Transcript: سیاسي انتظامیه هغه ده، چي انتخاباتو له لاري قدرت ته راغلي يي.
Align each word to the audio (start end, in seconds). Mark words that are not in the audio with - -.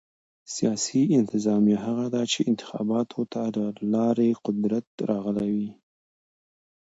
سیاسي 0.55 1.01
انتظامیه 1.19 1.77
هغه 1.85 2.05
ده، 2.13 2.21
چي 2.31 2.39
انتخاباتو 2.51 3.19
له 3.55 3.65
لاري 3.93 4.29
قدرت 4.45 4.85
ته 4.95 5.01
راغلي 5.11 5.49
يي. 5.59 5.69